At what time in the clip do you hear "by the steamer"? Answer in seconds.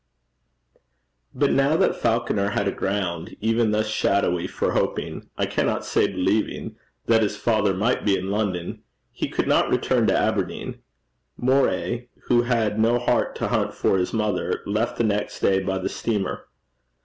15.59-16.47